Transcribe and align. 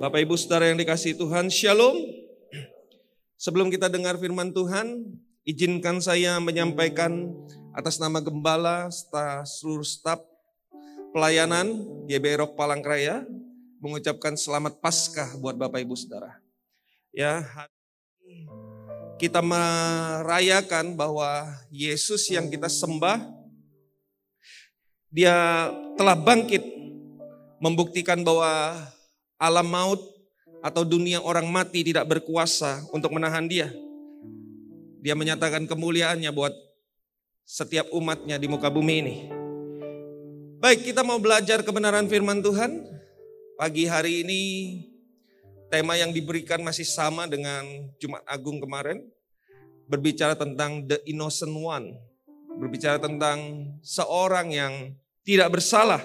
Bapak 0.00 0.24
Ibu 0.24 0.32
Saudara 0.32 0.64
yang 0.72 0.80
dikasih 0.80 1.12
Tuhan, 1.12 1.52
Shalom. 1.52 1.92
Sebelum 3.36 3.68
kita 3.68 3.92
dengar 3.92 4.16
firman 4.16 4.48
Tuhan, 4.48 5.04
izinkan 5.44 6.00
saya 6.00 6.40
menyampaikan 6.40 7.28
atas 7.76 8.00
nama 8.00 8.16
gembala 8.24 8.88
serta 8.88 9.44
seluruh 9.44 9.84
staf 9.84 10.24
pelayanan 11.12 11.84
GBI 12.08 12.40
Rock 12.40 12.56
Palangkaraya 12.56 13.28
mengucapkan 13.76 14.40
selamat 14.40 14.80
Paskah 14.80 15.36
buat 15.36 15.60
Bapak 15.60 15.84
Ibu 15.84 15.92
Saudara. 15.92 16.32
Ya, 17.12 17.44
kita 19.20 19.44
merayakan 19.44 20.96
bahwa 20.96 21.44
Yesus 21.68 22.24
yang 22.32 22.48
kita 22.48 22.72
sembah 22.72 23.20
dia 25.12 25.68
telah 26.00 26.16
bangkit 26.16 26.64
membuktikan 27.60 28.24
bahwa 28.24 28.80
alam 29.40 29.64
maut 29.64 30.00
atau 30.60 30.84
dunia 30.84 31.24
orang 31.24 31.48
mati 31.48 31.80
tidak 31.80 32.04
berkuasa 32.04 32.84
untuk 32.92 33.16
menahan 33.16 33.48
dia. 33.48 33.72
Dia 35.00 35.16
menyatakan 35.16 35.64
kemuliaannya 35.64 36.28
buat 36.28 36.52
setiap 37.48 37.88
umatnya 37.96 38.36
di 38.36 38.44
muka 38.44 38.68
bumi 38.68 38.94
ini. 39.00 39.16
Baik, 40.60 40.92
kita 40.92 41.00
mau 41.00 41.16
belajar 41.16 41.64
kebenaran 41.64 42.04
firman 42.04 42.44
Tuhan. 42.44 42.84
Pagi 43.56 43.88
hari 43.88 44.20
ini 44.20 44.42
tema 45.72 45.96
yang 45.96 46.12
diberikan 46.12 46.60
masih 46.60 46.84
sama 46.84 47.24
dengan 47.24 47.64
Jumat 47.96 48.20
Agung 48.28 48.60
kemarin. 48.60 49.00
Berbicara 49.88 50.36
tentang 50.36 50.84
the 50.84 51.00
innocent 51.08 51.56
one. 51.56 51.96
Berbicara 52.60 53.00
tentang 53.00 53.72
seorang 53.80 54.52
yang 54.52 54.92
tidak 55.24 55.48
bersalah. 55.48 56.04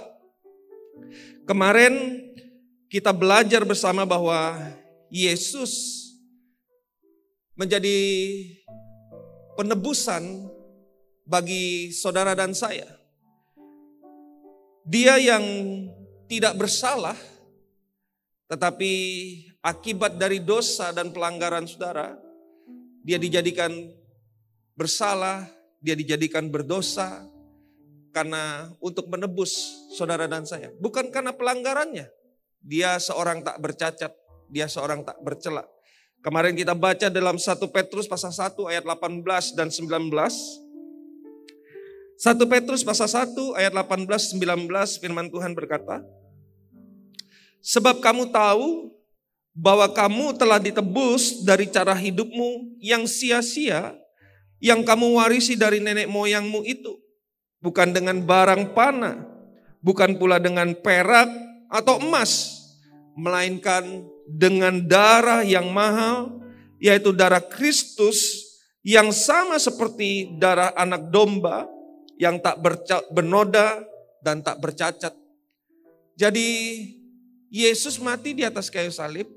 Kemarin 1.44 2.24
kita 2.96 3.12
belajar 3.12 3.68
bersama 3.68 4.08
bahwa 4.08 4.56
Yesus 5.12 6.00
menjadi 7.52 8.00
penebusan 9.60 10.24
bagi 11.28 11.92
saudara 11.92 12.32
dan 12.32 12.56
saya. 12.56 12.88
Dia 14.88 15.20
yang 15.20 15.44
tidak 16.32 16.56
bersalah, 16.56 17.20
tetapi 18.48 18.92
akibat 19.60 20.16
dari 20.16 20.40
dosa 20.40 20.96
dan 20.96 21.12
pelanggaran 21.12 21.68
saudara, 21.68 22.16
dia 23.04 23.20
dijadikan 23.20 23.76
bersalah, 24.72 25.44
dia 25.84 26.00
dijadikan 26.00 26.48
berdosa 26.48 27.28
karena 28.16 28.72
untuk 28.80 29.12
menebus 29.12 29.52
saudara 30.00 30.32
dan 30.32 30.48
saya, 30.48 30.72
bukan 30.80 31.12
karena 31.12 31.36
pelanggarannya, 31.36 32.15
dia 32.66 32.98
seorang 32.98 33.46
tak 33.46 33.62
bercacat, 33.62 34.10
dia 34.50 34.66
seorang 34.66 35.06
tak 35.06 35.22
bercela. 35.22 35.62
Kemarin 36.26 36.58
kita 36.58 36.74
baca 36.74 37.14
dalam 37.14 37.38
1 37.38 37.54
Petrus 37.70 38.10
pasal 38.10 38.34
1 38.34 38.58
ayat 38.66 38.82
18 38.82 39.54
dan 39.54 39.70
19. 39.70 40.10
1 40.10 40.18
Petrus 42.50 42.82
pasal 42.82 43.06
1 43.06 43.38
ayat 43.54 43.78
18 43.78 44.42
19 44.42 44.66
firman 44.98 45.30
Tuhan 45.30 45.54
berkata, 45.54 46.02
Sebab 47.62 48.02
kamu 48.02 48.34
tahu 48.34 48.90
bahwa 49.54 49.86
kamu 49.94 50.34
telah 50.34 50.58
ditebus 50.58 51.46
dari 51.46 51.70
cara 51.70 51.94
hidupmu 51.94 52.82
yang 52.82 53.06
sia-sia 53.06 53.94
yang 54.58 54.82
kamu 54.82 55.22
warisi 55.22 55.54
dari 55.54 55.78
nenek 55.78 56.10
moyangmu 56.10 56.66
itu. 56.66 56.98
Bukan 57.62 57.94
dengan 57.94 58.22
barang 58.22 58.74
panah, 58.74 59.22
bukan 59.82 60.18
pula 60.18 60.42
dengan 60.42 60.74
perak 60.74 61.30
atau 61.70 62.02
emas, 62.02 62.55
melainkan 63.16 64.04
dengan 64.28 64.84
darah 64.84 65.42
yang 65.42 65.72
mahal, 65.72 66.44
yaitu 66.78 67.16
darah 67.16 67.42
Kristus 67.42 68.44
yang 68.86 69.10
sama 69.10 69.58
seperti 69.58 70.36
darah 70.38 70.76
anak 70.76 71.10
domba 71.10 71.66
yang 72.22 72.38
tak 72.38 72.60
bernoda 73.10 73.82
dan 74.22 74.44
tak 74.44 74.60
bercacat. 74.62 75.16
Jadi 76.16 76.48
Yesus 77.52 77.98
mati 78.04 78.36
di 78.36 78.44
atas 78.44 78.68
kayu 78.68 78.92
salib 78.92 79.32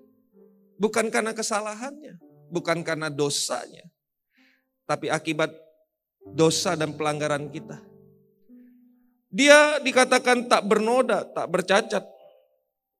bukan 0.78 1.10
karena 1.10 1.30
kesalahannya, 1.34 2.18
bukan 2.50 2.82
karena 2.82 3.10
dosanya, 3.10 3.86
tapi 4.86 5.10
akibat 5.10 5.54
dosa 6.34 6.74
dan 6.74 6.94
pelanggaran 6.98 7.46
kita. 7.50 7.78
Dia 9.28 9.76
dikatakan 9.78 10.48
tak 10.48 10.64
bernoda, 10.64 11.20
tak 11.24 11.52
bercacat, 11.52 12.04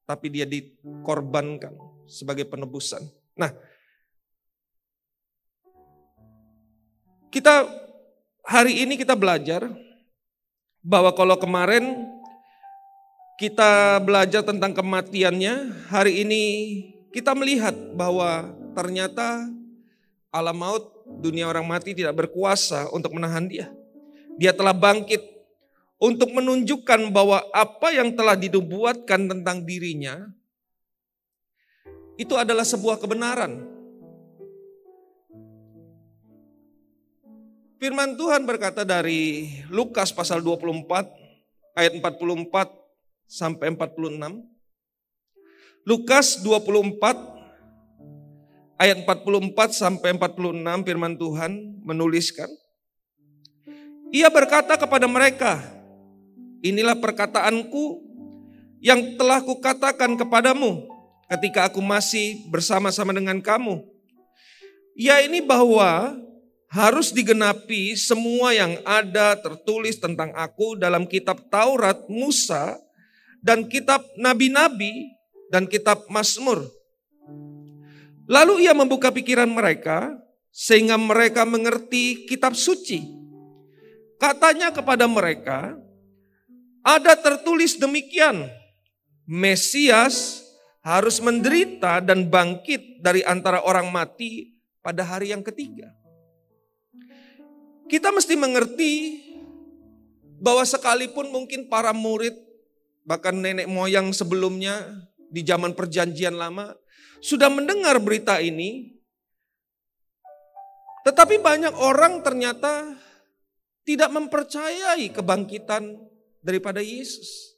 tapi 0.09 0.33
dia 0.33 0.49
dikorbankan 0.49 1.77
sebagai 2.09 2.49
penebusan. 2.49 3.05
Nah, 3.37 3.53
kita 7.29 7.69
hari 8.41 8.89
ini 8.89 8.97
kita 8.97 9.13
belajar 9.13 9.69
bahwa 10.81 11.13
kalau 11.13 11.37
kemarin 11.37 12.09
kita 13.37 14.01
belajar 14.01 14.41
tentang 14.41 14.73
kematiannya, 14.73 15.87
hari 15.93 16.25
ini 16.25 16.43
kita 17.13 17.37
melihat 17.37 17.77
bahwa 17.93 18.49
ternyata 18.73 19.45
alam 20.33 20.57
maut 20.57 20.89
dunia 21.21 21.45
orang 21.53 21.69
mati 21.69 21.93
tidak 21.93 22.17
berkuasa 22.17 22.89
untuk 22.97 23.13
menahan 23.13 23.45
dia. 23.45 23.69
Dia 24.41 24.57
telah 24.57 24.73
bangkit 24.73 25.38
untuk 25.99 26.31
menunjukkan 26.31 27.11
bahwa 27.11 27.43
apa 27.51 27.91
yang 27.91 28.15
telah 28.15 28.39
dinubuatkan 28.39 29.27
tentang 29.27 29.67
dirinya 29.67 30.31
itu 32.19 32.35
adalah 32.35 32.67
sebuah 32.67 32.99
kebenaran. 32.99 33.63
Firman 37.79 38.19
Tuhan 38.19 38.43
berkata 38.43 38.83
dari 38.83 39.55
Lukas 39.71 40.11
pasal 40.11 40.43
24 40.43 41.79
ayat 41.79 41.95
44 41.95 42.75
sampai 43.31 43.71
46. 43.71 44.19
Lukas 45.87 46.43
24 46.43 48.83
ayat 48.83 48.99
44 49.07 49.71
sampai 49.71 50.19
46 50.19 50.87
firman 50.87 51.15
Tuhan 51.15 51.53
menuliskan 51.87 52.51
Ia 54.09 54.33
berkata 54.33 54.81
kepada 54.81 55.05
mereka, 55.05 55.61
Inilah 56.65 56.99
perkataanku 56.99 58.03
yang 58.83 59.15
telah 59.19 59.43
kukatakan 59.43 60.19
kepadamu 60.19 60.87
ketika 61.29 61.71
aku 61.71 61.79
masih 61.79 62.47
bersama-sama 62.51 63.15
dengan 63.15 63.39
kamu. 63.39 63.83
Ya 64.99 65.23
ini 65.23 65.39
bahwa 65.39 66.19
harus 66.69 67.15
digenapi 67.15 67.95
semua 67.95 68.53
yang 68.53 68.77
ada 68.83 69.39
tertulis 69.39 69.97
tentang 69.97 70.35
aku 70.35 70.75
dalam 70.75 71.07
kitab 71.09 71.47
Taurat 71.49 71.97
Musa 72.11 72.77
dan 73.41 73.71
kitab 73.71 74.03
nabi-nabi 74.19 75.15
dan 75.49 75.65
kitab 75.65 76.05
Mazmur. 76.11 76.67
Lalu 78.29 78.69
ia 78.69 78.77
membuka 78.77 79.09
pikiran 79.09 79.49
mereka 79.49 80.13
sehingga 80.53 81.01
mereka 81.01 81.49
mengerti 81.49 82.29
kitab 82.29 82.53
suci. 82.53 83.01
Katanya 84.19 84.75
kepada 84.75 85.07
mereka, 85.07 85.79
ada 86.89 87.13
tertulis 87.21 87.77
demikian, 87.77 88.49
Mesias 89.29 90.41
harus 90.81 91.21
menderita 91.21 92.01
dan 92.01 92.33
bangkit 92.33 93.05
dari 93.05 93.21
antara 93.29 93.61
orang 93.61 93.93
mati 93.93 94.57
pada 94.81 95.05
hari 95.05 95.37
yang 95.37 95.45
ketiga. 95.45 95.93
Kita 97.93 98.09
mesti 98.09 98.33
mengerti 98.41 98.93
bahwa 100.41 100.65
sekalipun 100.65 101.29
mungkin 101.29 101.69
para 101.69 101.93
murid, 101.93 102.33
bahkan 103.05 103.37
nenek 103.37 103.69
moyang 103.69 104.09
sebelumnya 104.17 105.05
di 105.29 105.45
zaman 105.45 105.77
perjanjian 105.77 106.41
lama, 106.41 106.73
sudah 107.21 107.53
mendengar 107.53 108.01
berita 108.01 108.41
ini, 108.41 108.97
tetapi 111.05 111.37
banyak 111.37 111.77
orang 111.77 112.25
ternyata 112.25 112.97
tidak 113.85 114.09
mempercayai 114.13 115.13
kebangkitan 115.13 116.09
daripada 116.43 116.83
Yesus. 116.83 117.57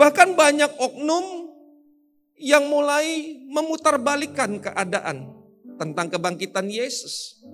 Bahkan 0.00 0.32
banyak 0.32 0.72
oknum 0.80 1.52
yang 2.40 2.64
mulai 2.72 3.36
memutarbalikkan 3.52 4.64
keadaan 4.64 5.28
tentang 5.76 6.08
kebangkitan 6.08 6.72
Yesus. 6.72 7.44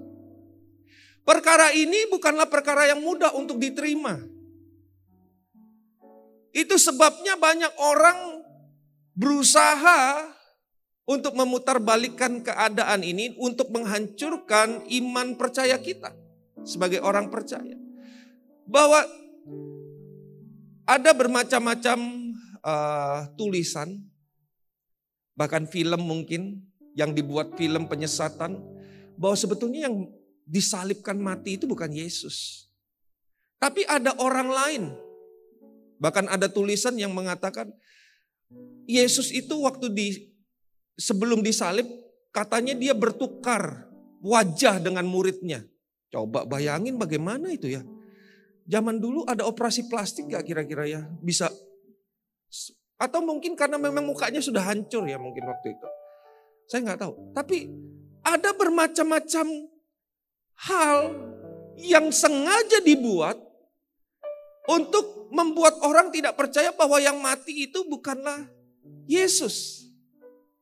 Perkara 1.27 1.75
ini 1.75 2.07
bukanlah 2.07 2.47
perkara 2.47 2.87
yang 2.87 3.03
mudah 3.03 3.35
untuk 3.35 3.59
diterima. 3.59 4.15
Itu 6.55 6.79
sebabnya 6.79 7.35
banyak 7.35 7.75
orang 7.83 8.47
berusaha 9.19 10.31
untuk 11.07 11.35
memutarbalikkan 11.35 12.47
keadaan 12.47 13.03
ini 13.03 13.35
untuk 13.43 13.75
menghancurkan 13.75 14.87
iman 14.87 15.35
percaya 15.35 15.79
kita 15.79 16.15
sebagai 16.67 17.03
orang 17.03 17.31
percaya 17.31 17.86
bahwa 18.67 19.01
ada 20.87 21.11
bermacam-macam 21.15 21.99
uh, 22.63 23.27
tulisan 23.35 24.03
bahkan 25.39 25.67
film 25.67 26.01
mungkin 26.03 26.63
yang 26.97 27.13
dibuat 27.13 27.55
film 27.55 27.87
penyesatan 27.87 28.57
bahwa 29.21 29.37
sebetulnya 29.37 29.91
yang 29.91 30.09
disalibkan 30.47 31.19
mati 31.19 31.61
itu 31.61 31.69
bukan 31.69 31.91
Yesus. 31.93 32.69
Tapi 33.61 33.85
ada 33.85 34.15
orang 34.17 34.49
lain. 34.49 34.83
Bahkan 35.97 36.29
ada 36.29 36.49
tulisan 36.49 36.97
yang 36.97 37.13
mengatakan 37.13 37.73
Yesus 38.87 39.33
itu 39.33 39.65
waktu 39.65 39.91
di 39.91 40.09
sebelum 40.97 41.43
disalib 41.43 41.89
katanya 42.31 42.77
dia 42.77 42.93
bertukar 42.93 43.89
wajah 44.21 44.81
dengan 44.81 45.05
muridnya. 45.09 45.65
Coba 46.13 46.45
bayangin 46.47 46.97
bagaimana 47.01 47.51
itu 47.53 47.73
ya. 47.77 47.83
Zaman 48.67 48.99
dulu 48.99 49.23
ada 49.27 49.47
operasi 49.47 49.87
plastik 49.87 50.27
gak 50.27 50.43
kira-kira 50.43 50.85
ya? 50.91 51.03
Bisa 51.23 51.47
atau 52.97 53.21
mungkin 53.21 53.53
karena 53.53 53.77
memang 53.77 54.09
mukanya 54.09 54.41
sudah 54.41 54.65
hancur 54.65 55.05
ya 55.05 55.21
mungkin 55.21 55.45
waktu 55.45 55.77
itu. 55.77 55.89
Saya 56.67 56.81
nggak 56.83 57.01
tahu. 57.05 57.13
Tapi 57.37 57.69
ada 58.25 58.51
bermacam-macam 58.57 59.47
hal 60.67 60.99
yang 61.77 62.09
sengaja 62.09 62.81
dibuat 62.81 63.37
untuk 64.67 65.29
membuat 65.31 65.79
orang 65.85 66.09
tidak 66.09 66.35
percaya 66.35 66.73
bahwa 66.73 66.97
yang 66.99 67.21
mati 67.21 67.69
itu 67.69 67.85
bukanlah 67.85 68.49
Yesus. 69.07 69.87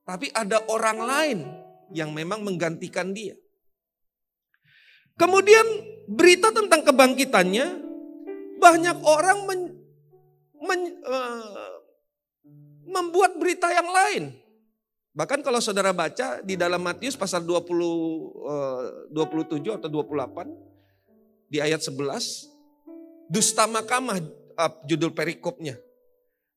Tapi 0.05 0.29
ada 0.35 0.61
orang 0.69 0.99
lain 1.01 1.39
yang 1.95 2.13
memang 2.13 2.45
menggantikan 2.45 3.15
dia. 3.15 3.39
Kemudian 5.15 5.65
berita 6.11 6.51
tentang 6.51 6.83
kebangkitannya 6.83 7.84
banyak 8.65 8.99
orang 9.05 9.39
men, 9.45 9.61
men, 10.65 10.81
uh, 11.05 11.85
membuat 12.89 13.37
berita 13.37 13.69
yang 13.69 13.89
lain. 13.93 14.33
Bahkan 15.15 15.45
kalau 15.45 15.61
saudara 15.61 15.93
baca 15.93 16.41
di 16.41 16.57
dalam 16.57 16.81
Matius 16.81 17.15
pasal 17.15 17.45
20, 17.45 17.53
uh, 17.53 19.13
27 19.13 19.79
atau 19.79 19.89
28 19.93 20.49
di 21.53 21.61
ayat 21.61 21.85
11 21.85 22.51
dusta 23.29 23.69
makamah 23.69 24.19
uh, 24.59 24.73
judul 24.89 25.13
perikopnya. 25.13 25.79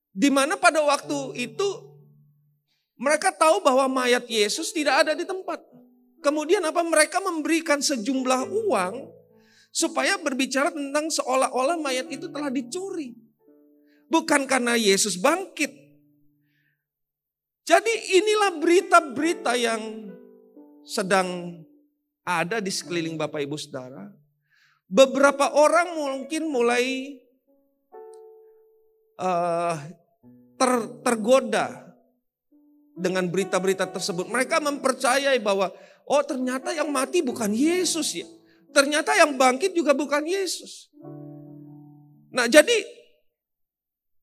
Di 0.10 0.34
mana 0.34 0.58
pada 0.58 0.82
waktu 0.82 1.38
itu 1.38 1.68
mereka 2.98 3.30
tahu 3.30 3.62
bahwa 3.62 3.86
mayat 3.86 4.26
Yesus 4.26 4.74
tidak 4.74 5.06
ada 5.06 5.14
di 5.14 5.22
tempat. 5.22 5.62
Kemudian 6.26 6.66
apa 6.66 6.82
mereka 6.82 7.22
memberikan 7.22 7.78
sejumlah 7.78 8.50
uang 8.50 8.96
supaya 9.70 10.18
berbicara 10.18 10.74
tentang 10.74 11.10
seolah-olah 11.12 11.78
mayat 11.78 12.10
itu 12.10 12.28
telah 12.32 12.50
dicuri. 12.50 13.14
Bukan 14.08 14.48
karena 14.48 14.80
Yesus 14.80 15.20
bangkit. 15.20 15.70
Jadi 17.68 17.94
inilah 18.16 18.56
berita-berita 18.64 19.60
yang 19.60 20.12
sedang 20.88 21.60
ada 22.24 22.64
di 22.64 22.72
sekeliling 22.72 23.20
Bapak 23.20 23.44
Ibu 23.44 23.60
Saudara. 23.60 24.08
Beberapa 24.88 25.52
orang 25.52 26.00
mungkin 26.00 26.48
mulai 26.48 27.20
uh, 29.20 29.76
ter, 30.56 30.72
tergoda 31.04 31.92
dengan 32.96 33.28
berita-berita 33.28 33.84
tersebut. 33.92 34.32
Mereka 34.32 34.64
mempercayai 34.64 35.44
bahwa 35.44 35.68
Oh 36.08 36.24
ternyata 36.24 36.72
yang 36.72 36.88
mati 36.88 37.20
bukan 37.20 37.52
Yesus 37.52 38.16
ya. 38.16 38.28
Ternyata 38.72 39.16
yang 39.18 39.36
bangkit 39.36 39.74
juga 39.74 39.96
bukan 39.96 40.24
Yesus. 40.28 40.92
Nah 42.32 42.46
jadi 42.46 42.86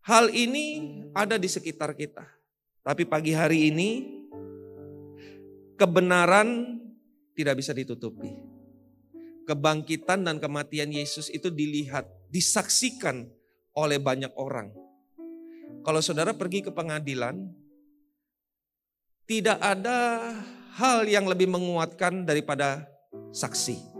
hal 0.04 0.30
ini 0.30 1.00
ada 1.16 1.40
di 1.40 1.48
sekitar 1.48 1.96
kita. 1.96 2.24
Tapi 2.84 3.08
pagi 3.08 3.32
hari 3.32 3.72
ini 3.72 3.88
kebenaran 5.80 6.80
tidak 7.34 7.58
bisa 7.60 7.72
ditutupi. 7.72 8.30
Kebangkitan 9.44 10.24
dan 10.24 10.40
kematian 10.40 10.88
Yesus 10.88 11.28
itu 11.28 11.52
dilihat, 11.52 12.08
disaksikan 12.32 13.28
oleh 13.76 14.00
banyak 14.00 14.32
orang. 14.40 14.72
Kalau 15.84 16.00
saudara 16.00 16.32
pergi 16.32 16.64
ke 16.64 16.72
pengadilan, 16.72 17.44
tidak 19.28 19.60
ada 19.60 20.32
hal 20.80 21.04
yang 21.04 21.28
lebih 21.28 21.48
menguatkan 21.48 22.24
daripada 22.24 22.88
saksi. 23.36 23.93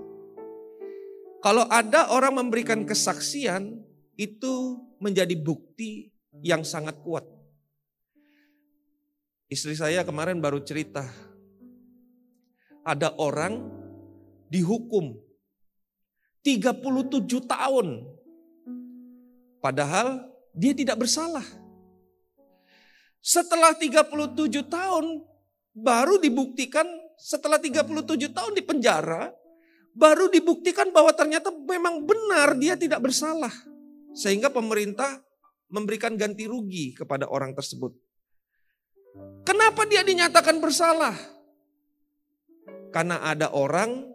Kalau 1.44 1.68
ada 1.68 2.08
orang 2.08 2.40
memberikan 2.40 2.88
kesaksian, 2.88 3.84
itu 4.16 4.80
menjadi 4.96 5.36
bukti 5.36 6.08
yang 6.40 6.64
sangat 6.64 6.96
kuat. 7.04 7.28
Istri 9.52 9.76
saya 9.76 10.00
kemarin 10.08 10.40
baru 10.40 10.64
cerita, 10.64 11.04
ada 12.80 13.12
orang 13.20 13.60
dihukum 14.48 15.20
37 16.40 17.44
tahun. 17.44 18.08
Padahal 19.60 20.24
dia 20.56 20.72
tidak 20.72 21.04
bersalah. 21.04 21.44
Setelah 23.20 23.76
37 23.76 24.64
tahun, 24.64 25.04
baru 25.76 26.16
dibuktikan 26.24 26.88
setelah 27.20 27.60
37 27.60 28.32
tahun 28.32 28.52
di 28.56 28.62
penjara, 28.64 29.43
baru 29.94 30.28
dibuktikan 30.28 30.90
bahwa 30.90 31.14
ternyata 31.14 31.54
memang 31.54 32.02
benar 32.02 32.58
dia 32.58 32.74
tidak 32.74 33.00
bersalah. 33.00 33.50
Sehingga 34.14 34.50
pemerintah 34.50 35.22
memberikan 35.70 36.14
ganti 36.14 36.46
rugi 36.46 36.94
kepada 36.94 37.26
orang 37.30 37.54
tersebut. 37.54 37.94
Kenapa 39.46 39.86
dia 39.86 40.02
dinyatakan 40.02 40.58
bersalah? 40.58 41.14
Karena 42.94 43.22
ada 43.26 43.50
orang 43.50 44.06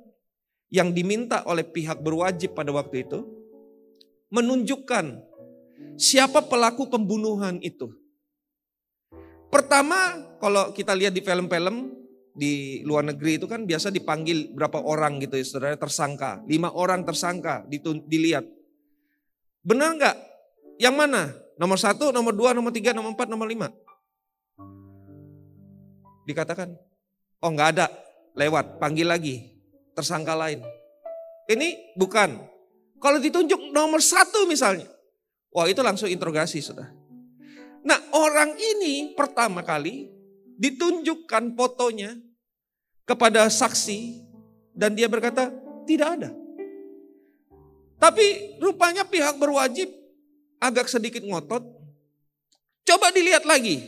yang 0.71 0.95
diminta 0.95 1.43
oleh 1.43 1.67
pihak 1.67 1.99
berwajib 1.99 2.55
pada 2.55 2.71
waktu 2.71 3.03
itu 3.03 3.27
menunjukkan 4.29 5.19
siapa 5.99 6.45
pelaku 6.47 6.87
pembunuhan 6.87 7.59
itu. 7.59 7.91
Pertama, 9.49 10.21
kalau 10.37 10.69
kita 10.71 10.93
lihat 10.93 11.11
di 11.11 11.25
film-film 11.25 11.98
di 12.39 12.79
luar 12.87 13.03
negeri 13.03 13.35
itu 13.35 13.51
kan 13.51 13.67
biasa 13.67 13.91
dipanggil 13.91 14.55
berapa 14.55 14.79
orang 14.79 15.19
gitu 15.19 15.35
ya 15.35 15.43
saudara 15.43 15.75
tersangka. 15.75 16.39
Lima 16.47 16.71
orang 16.71 17.03
tersangka 17.03 17.67
dilihat. 18.07 18.47
Benar 19.59 19.99
nggak? 19.99 20.17
Yang 20.79 20.95
mana? 20.95 21.21
Nomor 21.59 21.75
satu, 21.75 22.15
nomor 22.15 22.31
dua, 22.31 22.55
nomor 22.55 22.71
tiga, 22.71 22.95
nomor 22.95 23.11
empat, 23.11 23.27
nomor 23.27 23.43
lima. 23.43 23.67
Dikatakan, 26.23 26.71
oh 27.43 27.51
nggak 27.51 27.69
ada, 27.75 27.91
lewat, 28.39 28.79
panggil 28.79 29.11
lagi, 29.11 29.43
tersangka 29.91 30.31
lain. 30.39 30.63
Ini 31.51 31.99
bukan. 31.99 32.39
Kalau 33.03 33.19
ditunjuk 33.19 33.75
nomor 33.75 33.99
satu 33.99 34.47
misalnya, 34.47 34.87
wah 35.51 35.67
itu 35.67 35.83
langsung 35.83 36.07
interogasi 36.07 36.63
sudah. 36.63 36.87
Nah 37.83 37.99
orang 38.15 38.55
ini 38.55 39.11
pertama 39.11 39.59
kali 39.63 40.07
ditunjukkan 40.59 41.55
fotonya 41.55 42.28
kepada 43.09 43.49
saksi 43.49 44.21
dan 44.77 44.93
dia 44.93 45.09
berkata 45.09 45.49
tidak 45.89 46.21
ada. 46.21 46.29
Tapi 47.97 48.55
rupanya 48.61 49.01
pihak 49.01 49.41
berwajib 49.41 49.89
agak 50.61 50.85
sedikit 50.85 51.25
ngotot. 51.25 51.65
Coba 52.85 53.09
dilihat 53.09 53.49
lagi. 53.49 53.81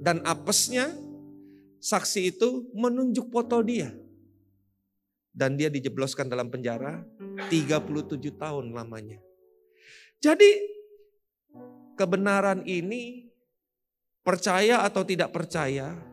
Dan 0.00 0.22
apesnya 0.24 0.94
saksi 1.82 2.30
itu 2.30 2.70
menunjuk 2.72 3.28
foto 3.28 3.58
dia. 3.60 3.90
Dan 5.34 5.58
dia 5.58 5.68
dijebloskan 5.68 6.30
dalam 6.30 6.48
penjara 6.48 7.04
37 7.52 8.38
tahun 8.38 8.72
lamanya. 8.72 9.20
Jadi 10.22 10.50
kebenaran 12.00 12.64
ini 12.64 13.28
percaya 14.24 14.84
atau 14.88 15.04
tidak 15.04 15.32
percaya, 15.36 16.09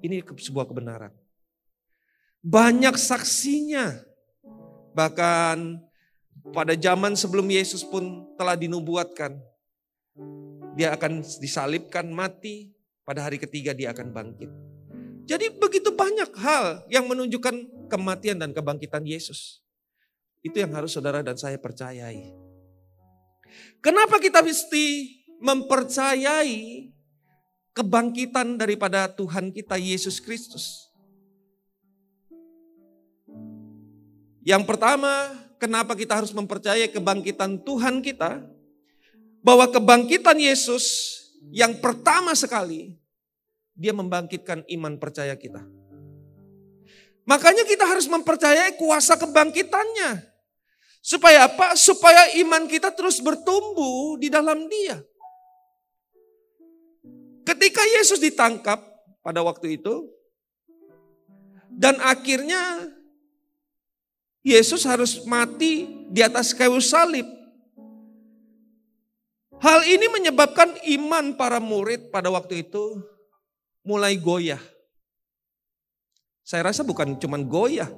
ini 0.00 0.24
sebuah 0.24 0.68
kebenaran. 0.68 1.12
Banyak 2.40 2.96
saksinya. 2.96 4.00
Bahkan 4.96 5.78
pada 6.50 6.74
zaman 6.74 7.14
sebelum 7.14 7.46
Yesus 7.48 7.84
pun 7.84 8.26
telah 8.34 8.56
dinubuatkan. 8.56 9.36
Dia 10.74 10.96
akan 10.96 11.20
disalibkan, 11.42 12.08
mati, 12.08 12.72
pada 13.04 13.26
hari 13.26 13.36
ketiga 13.42 13.74
dia 13.74 13.92
akan 13.92 14.14
bangkit. 14.14 14.50
Jadi 15.28 15.46
begitu 15.54 15.94
banyak 15.94 16.30
hal 16.40 16.86
yang 16.90 17.06
menunjukkan 17.06 17.86
kematian 17.90 18.40
dan 18.40 18.50
kebangkitan 18.50 19.06
Yesus. 19.06 19.62
Itu 20.40 20.58
yang 20.58 20.72
harus 20.72 20.96
saudara 20.96 21.20
dan 21.20 21.36
saya 21.36 21.60
percayai. 21.60 22.32
Kenapa 23.82 24.18
kita 24.18 24.40
mesti 24.40 25.20
mempercayai 25.42 26.88
kebangkitan 27.72 28.58
daripada 28.58 29.06
Tuhan 29.10 29.54
kita 29.54 29.78
Yesus 29.78 30.18
Kristus? 30.18 30.90
Yang 34.40 34.64
pertama, 34.64 35.36
kenapa 35.60 35.92
kita 35.92 36.16
harus 36.16 36.32
mempercayai 36.32 36.88
kebangkitan 36.88 37.60
Tuhan 37.60 38.00
kita? 38.00 38.40
Bahwa 39.40 39.68
kebangkitan 39.68 40.36
Yesus 40.36 41.16
yang 41.52 41.80
pertama 41.80 42.36
sekali 42.36 43.00
dia 43.72 43.96
membangkitkan 43.96 44.68
iman 44.76 45.00
percaya 45.00 45.32
kita. 45.36 45.64
Makanya 47.24 47.64
kita 47.64 47.88
harus 47.88 48.04
mempercayai 48.10 48.76
kuasa 48.76 49.16
kebangkitannya. 49.16 50.20
Supaya 51.00 51.48
apa? 51.48 51.72
Supaya 51.78 52.36
iman 52.44 52.68
kita 52.68 52.92
terus 52.92 53.24
bertumbuh 53.24 54.20
di 54.20 54.28
dalam 54.28 54.68
dia. 54.68 55.00
Ketika 57.50 57.82
Yesus 57.98 58.22
ditangkap 58.22 58.78
pada 59.26 59.42
waktu 59.42 59.74
itu, 59.74 60.06
dan 61.66 61.98
akhirnya 61.98 62.86
Yesus 64.46 64.86
harus 64.86 65.26
mati 65.26 66.06
di 66.14 66.22
atas 66.22 66.54
kayu 66.54 66.78
salib. 66.78 67.26
Hal 69.58 69.82
ini 69.82 70.06
menyebabkan 70.14 70.78
iman 70.94 71.34
para 71.34 71.58
murid 71.58 72.14
pada 72.14 72.30
waktu 72.30 72.62
itu 72.70 73.02
mulai 73.82 74.14
goyah. 74.14 74.62
Saya 76.46 76.70
rasa 76.70 76.86
bukan 76.86 77.18
cuma 77.18 77.34
goyah, 77.42 77.90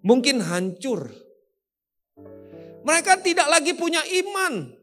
mungkin 0.00 0.40
hancur. 0.40 1.12
Mereka 2.80 3.20
tidak 3.20 3.44
lagi 3.44 3.76
punya 3.76 4.00
iman. 4.24 4.79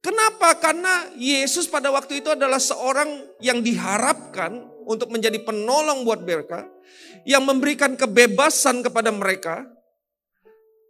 Kenapa? 0.00 0.56
Karena 0.56 1.12
Yesus 1.12 1.68
pada 1.68 1.92
waktu 1.92 2.24
itu 2.24 2.32
adalah 2.32 2.56
seorang 2.56 3.36
yang 3.44 3.60
diharapkan 3.60 4.64
untuk 4.88 5.12
menjadi 5.12 5.36
penolong 5.44 6.08
buat 6.08 6.24
mereka, 6.24 6.64
yang 7.28 7.44
memberikan 7.44 8.00
kebebasan 8.00 8.80
kepada 8.80 9.12
mereka. 9.12 9.68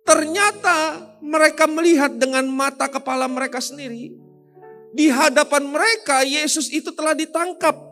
Ternyata 0.07 1.11
mereka 1.19 1.67
melihat 1.67 2.15
dengan 2.15 2.47
mata 2.47 2.87
kepala 2.87 3.27
mereka 3.27 3.59
sendiri. 3.59 4.15
Di 4.95 5.07
hadapan 5.11 5.71
mereka 5.71 6.23
Yesus 6.23 6.71
itu 6.71 6.95
telah 6.95 7.15
ditangkap. 7.15 7.91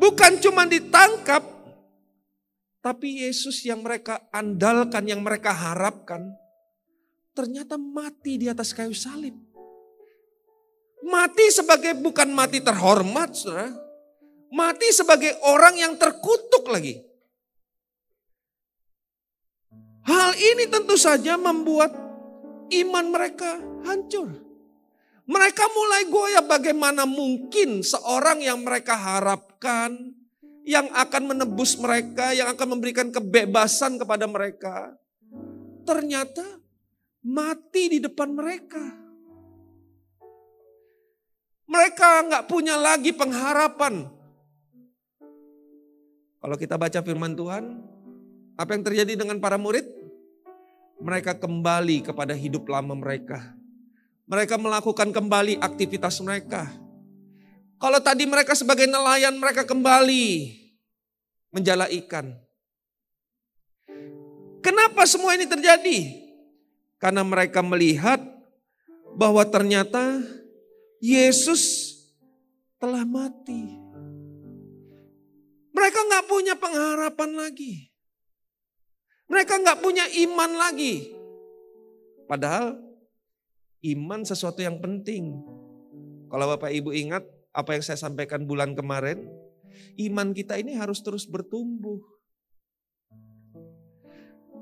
Bukan 0.00 0.32
cuma 0.42 0.66
ditangkap, 0.66 1.44
tapi 2.82 3.22
Yesus 3.22 3.62
yang 3.62 3.86
mereka 3.86 4.18
andalkan, 4.34 5.06
yang 5.06 5.22
mereka 5.22 5.54
harapkan, 5.54 6.34
ternyata 7.32 7.80
mati 7.80 8.36
di 8.40 8.46
atas 8.48 8.72
kayu 8.72 8.92
salib. 8.96 9.34
Mati 11.02 11.50
sebagai 11.50 11.98
bukan 11.98 12.30
mati 12.30 12.62
terhormat, 12.62 13.34
saudara. 13.34 13.74
Mati 14.52 14.88
sebagai 14.94 15.34
orang 15.48 15.74
yang 15.80 15.92
terkutuk 15.98 16.68
lagi. 16.70 17.00
Hal 20.06 20.34
ini 20.38 20.70
tentu 20.70 20.94
saja 20.94 21.34
membuat 21.34 21.90
iman 22.70 23.06
mereka 23.10 23.58
hancur. 23.82 24.30
Mereka 25.26 25.64
mulai 25.72 26.02
goyah 26.10 26.44
bagaimana 26.44 27.06
mungkin 27.06 27.80
seorang 27.80 28.42
yang 28.42 28.60
mereka 28.62 28.98
harapkan, 28.98 29.94
yang 30.66 30.90
akan 30.90 31.34
menebus 31.34 31.78
mereka, 31.78 32.34
yang 32.34 32.50
akan 32.50 32.78
memberikan 32.78 33.08
kebebasan 33.10 33.98
kepada 33.98 34.26
mereka. 34.26 34.94
Ternyata 35.82 36.61
mati 37.22 37.96
di 37.96 37.98
depan 38.02 38.34
mereka. 38.34 38.82
Mereka 41.70 42.08
nggak 42.28 42.44
punya 42.50 42.76
lagi 42.76 43.14
pengharapan. 43.14 44.10
Kalau 46.42 46.56
kita 46.58 46.74
baca 46.74 47.00
firman 47.00 47.38
Tuhan, 47.38 47.64
apa 48.58 48.70
yang 48.74 48.84
terjadi 48.84 49.14
dengan 49.14 49.38
para 49.38 49.56
murid? 49.56 49.86
Mereka 51.02 51.38
kembali 51.38 52.02
kepada 52.02 52.34
hidup 52.34 52.66
lama 52.66 52.94
mereka. 52.98 53.54
Mereka 54.26 54.58
melakukan 54.58 55.10
kembali 55.10 55.58
aktivitas 55.62 56.18
mereka. 56.22 56.70
Kalau 57.78 57.98
tadi 57.98 58.22
mereka 58.22 58.54
sebagai 58.54 58.86
nelayan, 58.86 59.34
mereka 59.38 59.66
kembali 59.66 60.54
menjala 61.50 61.90
ikan. 61.90 62.30
Kenapa 64.62 65.02
semua 65.10 65.34
ini 65.34 65.50
terjadi? 65.50 66.21
Karena 67.02 67.26
mereka 67.26 67.66
melihat 67.66 68.22
bahwa 69.18 69.42
ternyata 69.42 70.22
Yesus 71.02 71.90
telah 72.78 73.02
mati. 73.02 73.74
Mereka 75.74 75.98
nggak 75.98 76.26
punya 76.30 76.54
pengharapan 76.54 77.30
lagi. 77.34 77.90
Mereka 79.26 79.66
nggak 79.66 79.82
punya 79.82 80.06
iman 80.30 80.50
lagi. 80.54 81.10
Padahal 82.30 82.78
iman 83.82 84.22
sesuatu 84.22 84.62
yang 84.62 84.78
penting. 84.78 85.42
Kalau 86.30 86.46
Bapak 86.54 86.70
Ibu 86.70 86.94
ingat 86.94 87.26
apa 87.50 87.74
yang 87.74 87.82
saya 87.82 87.98
sampaikan 87.98 88.46
bulan 88.46 88.78
kemarin, 88.78 89.26
iman 89.98 90.30
kita 90.30 90.54
ini 90.54 90.78
harus 90.78 91.02
terus 91.02 91.26
bertumbuh. 91.26 91.98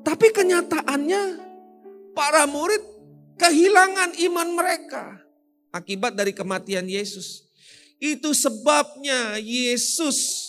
Tapi 0.00 0.32
kenyataannya 0.32 1.49
para 2.16 2.44
murid 2.46 2.82
kehilangan 3.40 4.16
iman 4.30 4.48
mereka 4.52 5.20
akibat 5.70 6.14
dari 6.18 6.34
kematian 6.34 6.86
Yesus. 6.86 7.46
Itu 8.00 8.32
sebabnya 8.32 9.36
Yesus 9.38 10.48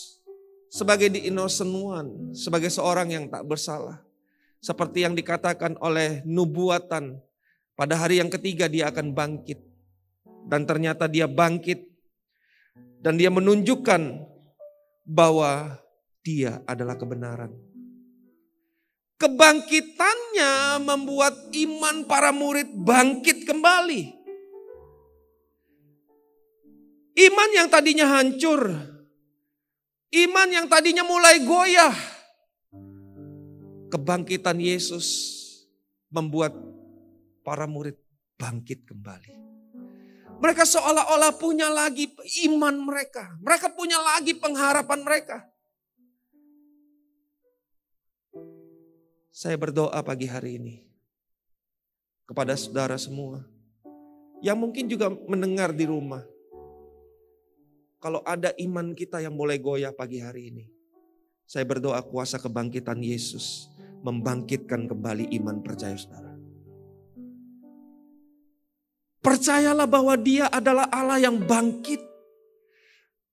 sebagai 0.72 1.12
the 1.12 1.28
innocent 1.28 1.72
one, 1.72 2.32
sebagai 2.32 2.72
seorang 2.72 3.12
yang 3.12 3.26
tak 3.28 3.44
bersalah. 3.44 4.00
Seperti 4.62 5.04
yang 5.04 5.18
dikatakan 5.18 5.76
oleh 5.82 6.22
nubuatan, 6.24 7.18
pada 7.74 7.98
hari 7.98 8.22
yang 8.22 8.30
ketiga 8.30 8.70
dia 8.70 8.94
akan 8.94 9.12
bangkit. 9.12 9.58
Dan 10.48 10.66
ternyata 10.66 11.06
dia 11.06 11.30
bangkit 11.30 11.86
dan 13.02 13.18
dia 13.18 13.30
menunjukkan 13.30 14.26
bahwa 15.06 15.82
dia 16.22 16.62
adalah 16.70 16.98
kebenaran. 16.98 17.54
Kebangkitannya 19.22 20.82
membuat 20.82 21.54
iman 21.54 22.10
para 22.10 22.34
murid 22.34 22.74
bangkit 22.74 23.46
kembali. 23.46 24.18
Iman 27.22 27.50
yang 27.54 27.70
tadinya 27.70 28.18
hancur, 28.18 28.74
iman 30.10 30.50
yang 30.50 30.66
tadinya 30.66 31.06
mulai 31.06 31.38
goyah, 31.46 31.94
kebangkitan 33.94 34.58
Yesus 34.58 35.06
membuat 36.10 36.58
para 37.46 37.70
murid 37.70 38.02
bangkit 38.42 38.90
kembali. 38.90 39.38
Mereka 40.42 40.66
seolah-olah 40.66 41.38
punya 41.38 41.70
lagi 41.70 42.10
iman 42.50 42.74
mereka. 42.82 43.38
Mereka 43.38 43.78
punya 43.78 44.02
lagi 44.02 44.34
pengharapan 44.34 45.06
mereka. 45.06 45.51
Saya 49.32 49.56
berdoa 49.56 49.96
pagi 50.04 50.28
hari 50.28 50.60
ini 50.60 50.76
kepada 52.28 52.52
saudara 52.60 53.00
semua 53.00 53.48
yang 54.44 54.60
mungkin 54.60 54.92
juga 54.92 55.08
mendengar 55.08 55.72
di 55.72 55.88
rumah. 55.88 56.20
Kalau 58.04 58.20
ada 58.28 58.52
iman 58.60 58.92
kita 58.92 59.24
yang 59.24 59.32
mulai 59.32 59.56
goyah 59.56 59.96
pagi 59.96 60.20
hari 60.20 60.52
ini, 60.52 60.66
saya 61.48 61.64
berdoa 61.64 62.04
kuasa 62.04 62.44
kebangkitan 62.44 63.00
Yesus 63.00 63.72
membangkitkan 64.04 64.92
kembali 64.92 65.32
iman 65.40 65.64
percaya 65.64 65.96
saudara. 65.96 66.36
Percayalah 69.24 69.88
bahwa 69.88 70.20
Dia 70.20 70.52
adalah 70.52 70.92
Allah 70.92 71.24
yang 71.24 71.40
bangkit. 71.40 72.04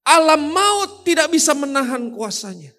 Alam 0.07 0.55
maut 0.55 1.03
tidak 1.03 1.35
bisa 1.35 1.59
menahan 1.59 2.15
kuasanya. 2.15 2.78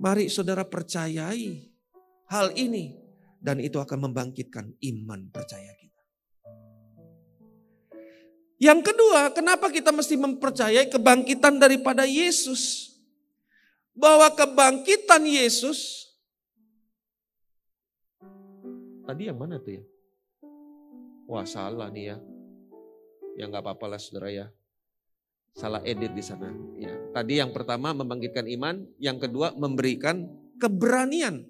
Mari 0.00 0.32
saudara 0.32 0.64
percayai 0.64 1.68
hal 2.32 2.56
ini 2.56 2.96
dan 3.36 3.60
itu 3.60 3.76
akan 3.76 4.08
membangkitkan 4.08 4.72
iman 4.80 5.28
percaya 5.28 5.76
kita. 5.76 6.02
Yang 8.60 8.92
kedua, 8.92 9.32
kenapa 9.36 9.68
kita 9.68 9.92
mesti 9.92 10.16
mempercayai 10.16 10.88
kebangkitan 10.88 11.60
daripada 11.60 12.08
Yesus? 12.08 12.92
Bahwa 13.92 14.32
kebangkitan 14.32 15.28
Yesus 15.28 16.00
Tadi 19.10 19.26
yang 19.26 19.42
mana 19.42 19.58
tuh 19.58 19.74
ya? 19.74 19.82
Wah 21.26 21.42
salah 21.42 21.90
nih 21.90 22.14
ya. 22.14 22.16
Ya 23.34 23.50
nggak 23.50 23.66
apa-apa 23.66 23.90
lah 23.90 23.98
saudara 23.98 24.30
ya. 24.30 24.46
Salah 25.54 25.82
edit 25.82 26.14
di 26.14 26.22
sana. 26.22 26.48
Ya. 26.78 26.94
Tadi 27.10 27.42
yang 27.42 27.50
pertama 27.50 27.90
membangkitkan 27.92 28.46
iman, 28.46 28.86
yang 29.02 29.18
kedua 29.18 29.52
memberikan 29.58 30.30
keberanian. 30.60 31.48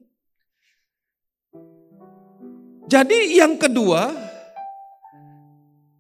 Jadi 2.91 3.39
yang 3.39 3.55
kedua, 3.55 4.11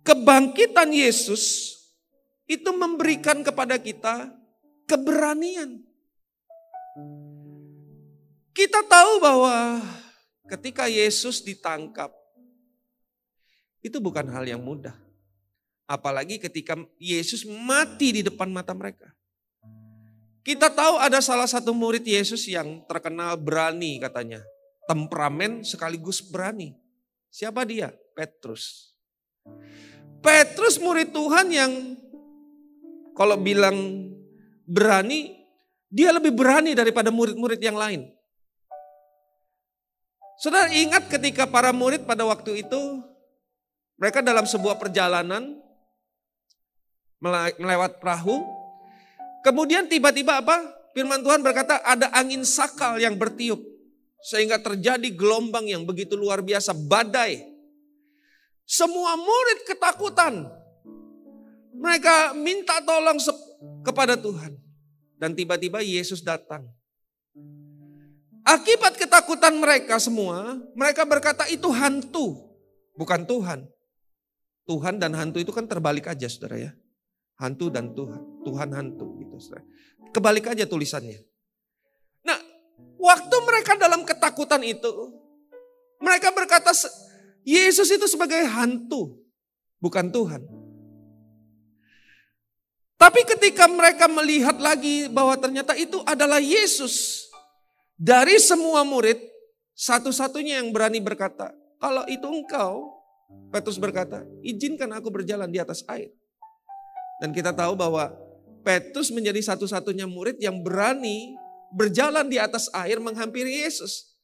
kebangkitan 0.02 0.90
Yesus 0.90 1.76
itu 2.50 2.70
memberikan 2.74 3.46
kepada 3.46 3.78
kita 3.78 4.26
keberanian. 4.90 5.86
Kita 8.50 8.82
tahu 8.82 9.22
bahwa 9.22 9.78
ketika 10.50 10.90
Yesus 10.90 11.38
ditangkap, 11.46 12.10
Itu 13.80 13.96
bukan 13.96 14.28
hal 14.28 14.44
yang 14.44 14.60
mudah. 14.60 14.92
Apalagi 15.90 16.38
ketika 16.38 16.78
Yesus 17.02 17.42
mati 17.42 18.14
di 18.14 18.22
depan 18.22 18.46
mata 18.46 18.70
mereka. 18.70 19.10
Kita 20.46 20.70
tahu 20.70 21.02
ada 21.02 21.18
salah 21.18 21.50
satu 21.50 21.74
murid 21.74 22.06
Yesus 22.06 22.46
yang 22.46 22.86
terkenal 22.86 23.34
berani 23.34 23.98
katanya. 23.98 24.38
Temperamen 24.86 25.66
sekaligus 25.66 26.22
berani. 26.22 26.78
Siapa 27.26 27.66
dia? 27.66 27.90
Petrus. 28.14 28.94
Petrus 30.22 30.78
murid 30.78 31.10
Tuhan 31.10 31.50
yang 31.50 31.72
kalau 33.18 33.34
bilang 33.34 34.06
berani, 34.62 35.34
dia 35.90 36.14
lebih 36.14 36.30
berani 36.30 36.72
daripada 36.72 37.10
murid-murid 37.10 37.58
yang 37.58 37.74
lain. 37.74 38.06
Saudara 40.40 40.72
ingat 40.72 41.10
ketika 41.10 41.44
para 41.44 41.74
murid 41.74 42.08
pada 42.08 42.24
waktu 42.24 42.64
itu, 42.64 42.80
mereka 44.00 44.24
dalam 44.24 44.48
sebuah 44.48 44.80
perjalanan 44.80 45.60
melewat 47.20 48.00
perahu, 48.00 48.60
Kemudian 49.40 49.88
tiba-tiba 49.88 50.40
apa? 50.44 50.56
Firman 50.92 51.24
Tuhan 51.24 51.40
berkata 51.40 51.80
ada 51.80 52.12
angin 52.12 52.44
sakal 52.44 53.00
yang 53.00 53.16
bertiup. 53.16 53.60
Sehingga 54.20 54.60
terjadi 54.60 55.08
gelombang 55.16 55.64
yang 55.64 55.88
begitu 55.88 56.12
luar 56.12 56.44
biasa, 56.44 56.76
badai. 56.76 57.40
Semua 58.68 59.16
murid 59.16 59.64
ketakutan. 59.64 60.44
Mereka 61.72 62.36
minta 62.36 62.84
tolong 62.84 63.16
kepada 63.80 64.20
Tuhan. 64.20 64.60
Dan 65.16 65.32
tiba-tiba 65.32 65.80
Yesus 65.80 66.20
datang. 66.20 66.68
Akibat 68.44 68.96
ketakutan 69.00 69.56
mereka 69.56 69.96
semua, 70.00 70.60
mereka 70.72 71.04
berkata 71.04 71.44
itu 71.48 71.68
hantu, 71.72 72.40
bukan 72.96 73.24
Tuhan. 73.24 73.68
Tuhan 74.64 74.96
dan 74.96 75.12
hantu 75.12 75.40
itu 75.40 75.52
kan 75.52 75.68
terbalik 75.68 76.08
aja 76.08 76.28
saudara 76.28 76.56
ya. 76.56 76.72
Hantu 77.40 77.72
dan 77.72 77.96
Tuhan. 77.96 78.44
Tuhan 78.44 78.68
hantu 78.76 79.16
gitu. 79.20 79.36
Kebalik 80.12 80.52
aja 80.52 80.68
tulisannya. 80.68 81.24
Nah, 82.24 82.36
waktu 83.00 83.36
mereka 83.48 83.76
dalam 83.80 84.04
ketakutan 84.04 84.60
itu, 84.64 84.92
mereka 86.00 86.32
berkata 86.32 86.72
Yesus 87.44 87.88
itu 87.88 88.04
sebagai 88.04 88.40
hantu, 88.44 89.20
bukan 89.80 90.12
Tuhan. 90.12 90.42
Tapi 93.00 93.24
ketika 93.24 93.64
mereka 93.64 94.04
melihat 94.12 94.60
lagi 94.60 95.08
bahwa 95.08 95.32
ternyata 95.40 95.72
itu 95.72 96.04
adalah 96.04 96.36
Yesus, 96.36 97.24
dari 97.96 98.36
semua 98.36 98.84
murid, 98.84 99.16
satu-satunya 99.72 100.60
yang 100.60 100.68
berani 100.68 101.00
berkata, 101.00 101.56
kalau 101.80 102.04
itu 102.04 102.28
engkau, 102.28 102.92
Petrus 103.48 103.80
berkata, 103.80 104.20
izinkan 104.44 104.92
aku 104.92 105.08
berjalan 105.08 105.48
di 105.48 105.56
atas 105.56 105.80
air. 105.88 106.12
Dan 107.20 107.36
kita 107.36 107.52
tahu 107.52 107.76
bahwa 107.76 108.10
Petrus 108.64 109.12
menjadi 109.12 109.40
satu-satunya 109.44 110.08
murid 110.08 110.40
yang 110.40 110.60
berani 110.64 111.36
berjalan 111.72 112.26
di 112.26 112.40
atas 112.40 112.72
air 112.72 112.98
menghampiri 112.98 113.62
Yesus. 113.64 114.16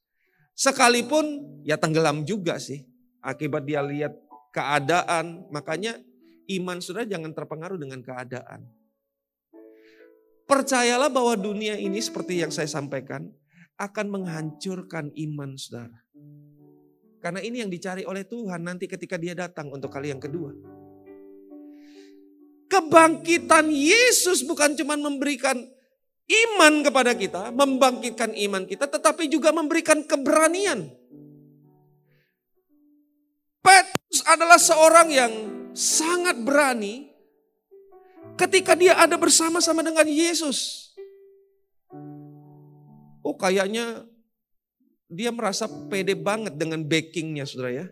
Sekalipun 0.56 1.60
ya 1.62 1.76
tenggelam 1.76 2.24
juga 2.24 2.56
sih. 2.56 2.88
Akibat 3.20 3.68
dia 3.68 3.84
lihat 3.84 4.16
keadaan. 4.52 5.44
Makanya 5.52 6.00
iman 6.56 6.80
sudah 6.80 7.04
jangan 7.04 7.36
terpengaruh 7.36 7.76
dengan 7.76 8.00
keadaan. 8.00 8.64
Percayalah 10.46 11.10
bahwa 11.10 11.34
dunia 11.34 11.74
ini 11.74 11.98
seperti 11.98 12.40
yang 12.40 12.54
saya 12.54 12.70
sampaikan 12.70 13.28
akan 13.76 14.06
menghancurkan 14.08 15.12
iman 15.12 15.58
saudara. 15.58 16.00
Karena 17.18 17.42
ini 17.42 17.60
yang 17.60 17.68
dicari 17.72 18.06
oleh 18.06 18.22
Tuhan 18.22 18.62
nanti 18.62 18.86
ketika 18.86 19.18
dia 19.18 19.34
datang 19.34 19.74
untuk 19.74 19.90
kali 19.90 20.14
yang 20.14 20.22
kedua. 20.22 20.75
Kebangkitan 22.66 23.70
Yesus 23.70 24.42
bukan 24.42 24.74
cuma 24.74 24.98
memberikan 24.98 25.54
iman 26.26 26.82
kepada 26.82 27.14
kita, 27.14 27.54
membangkitkan 27.54 28.34
iman 28.34 28.66
kita, 28.66 28.90
tetapi 28.90 29.30
juga 29.30 29.54
memberikan 29.54 30.02
keberanian. 30.02 30.90
Petrus 33.62 34.22
adalah 34.26 34.58
seorang 34.58 35.08
yang 35.10 35.32
sangat 35.74 36.38
berani 36.42 37.10
ketika 38.38 38.74
dia 38.74 38.94
ada 38.98 39.14
bersama-sama 39.18 39.82
dengan 39.82 40.06
Yesus. 40.06 40.90
Oh 43.26 43.34
kayaknya 43.34 44.06
dia 45.10 45.30
merasa 45.30 45.66
pede 45.66 46.14
banget 46.14 46.54
dengan 46.54 46.82
backingnya 46.82 47.46
saudara 47.46 47.82
ya. 47.82 47.86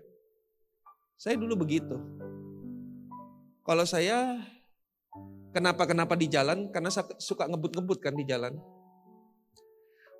Saya 1.18 1.38
dulu 1.38 1.66
begitu. 1.66 1.98
Kalau 3.64 3.82
saya 3.88 4.38
Kenapa-kenapa 5.54 6.18
di 6.18 6.26
jalan? 6.26 6.74
Karena 6.74 6.90
suka 7.22 7.46
ngebut-ngebut 7.46 8.02
kan 8.02 8.18
di 8.18 8.26
jalan. 8.26 8.58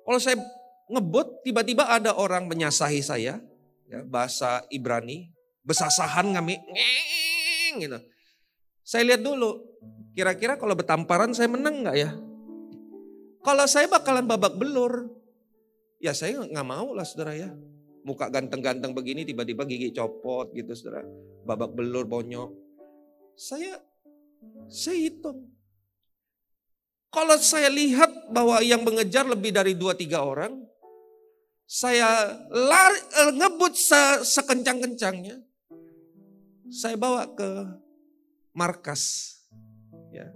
Kalau 0.07 0.19
saya 0.21 0.39
ngebut, 0.87 1.43
tiba-tiba 1.43 1.91
ada 1.91 2.15
orang 2.15 2.47
menyasahi 2.47 3.03
saya, 3.03 3.43
ya, 3.89 3.99
bahasa 4.07 4.63
Ibrani, 4.71 5.33
besasahan 5.67 6.39
ngami, 6.39 6.55
ngeng, 6.55 7.75
gitu. 7.83 7.99
Saya 8.85 9.01
lihat 9.11 9.25
dulu, 9.25 9.65
kira-kira 10.13 10.55
kalau 10.55 10.77
bertamparan 10.77 11.33
saya 11.33 11.49
menang 11.49 11.83
nggak 11.83 11.97
ya? 11.97 12.13
Kalau 13.41 13.65
saya 13.65 13.89
bakalan 13.89 14.29
babak 14.29 14.55
belur, 14.55 15.09
ya 15.97 16.13
saya 16.13 16.45
nggak 16.45 16.67
mau 16.69 16.93
lah 16.93 17.03
saudara 17.03 17.33
ya. 17.33 17.49
Muka 18.05 18.29
ganteng-ganteng 18.29 18.93
begini 18.93 19.25
tiba-tiba 19.25 19.65
gigi 19.65 19.89
copot 19.89 20.53
gitu 20.53 20.69
saudara. 20.77 21.01
Babak 21.43 21.73
belur 21.73 22.05
bonyok. 22.05 22.53
Saya 23.33 23.81
saya 24.69 24.97
hitung. 25.09 25.51
Kalau 27.13 27.39
saya 27.39 27.71
lihat 27.71 28.11
bahwa 28.35 28.59
yang 28.59 28.83
mengejar 28.83 29.23
lebih 29.23 29.55
dari 29.55 29.71
dua 29.71 29.95
tiga 29.95 30.25
orang, 30.27 30.67
saya 31.63 32.27
lari, 32.51 32.99
eh, 32.99 33.31
ngebut 33.39 33.73
sekencang-kencangnya, 34.21 35.39
saya 36.67 36.99
bawa 36.99 37.23
ke 37.31 37.49
markas. 38.51 39.33
Ya, 40.11 40.27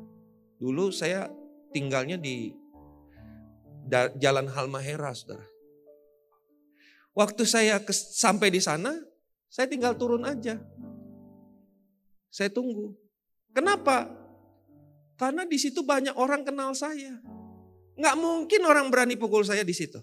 dulu 0.55 0.89
saya 0.95 1.27
tinggalnya 1.75 2.15
di 2.15 2.55
Jalan 4.21 4.47
Halmahera, 4.47 5.11
saudara. 5.17 5.45
Waktu 7.17 7.43
saya 7.43 7.81
sampai 7.91 8.53
di 8.53 8.61
sana, 8.61 8.93
saya 9.49 9.65
tinggal 9.65 9.97
turun 9.97 10.23
aja. 10.23 10.61
Saya 12.29 12.53
tunggu. 12.53 12.93
Kenapa? 13.59 14.07
Karena 15.19 15.43
di 15.43 15.59
situ 15.59 15.83
banyak 15.83 16.15
orang 16.15 16.47
kenal 16.47 16.71
saya. 16.71 17.19
Nggak 17.99 18.15
mungkin 18.15 18.63
orang 18.63 18.87
berani 18.87 19.19
pukul 19.19 19.43
saya 19.43 19.67
di 19.67 19.75
situ. 19.75 19.99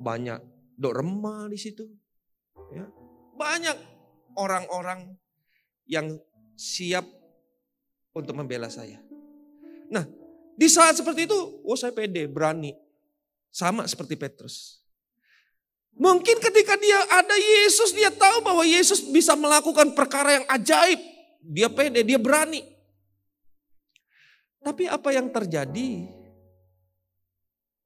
Banyak 0.00 0.40
dok 0.80 0.96
remah 0.96 1.44
di 1.52 1.60
situ. 1.60 1.84
Ya. 2.72 2.88
Banyak 3.36 3.76
orang-orang 4.40 5.12
yang 5.84 6.16
siap 6.56 7.04
untuk 8.16 8.32
membela 8.32 8.72
saya. 8.72 9.04
Nah, 9.92 10.08
di 10.56 10.68
saat 10.72 10.96
seperti 10.96 11.28
itu, 11.28 11.36
oh 11.68 11.76
saya 11.76 11.92
pede, 11.92 12.24
berani. 12.24 12.72
Sama 13.52 13.84
seperti 13.84 14.16
Petrus. 14.16 14.80
Mungkin 16.00 16.40
ketika 16.40 16.80
dia 16.80 16.96
ada 17.12 17.36
Yesus, 17.36 17.92
dia 17.92 18.08
tahu 18.08 18.40
bahwa 18.40 18.64
Yesus 18.64 19.04
bisa 19.04 19.36
melakukan 19.36 19.92
perkara 19.92 20.40
yang 20.40 20.46
ajaib 20.48 21.17
dia 21.42 21.70
pede, 21.70 22.02
dia 22.02 22.18
berani. 22.18 22.62
Tapi 24.58 24.90
apa 24.90 25.14
yang 25.14 25.30
terjadi 25.30 26.10